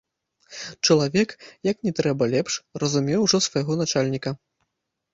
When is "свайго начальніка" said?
3.51-4.39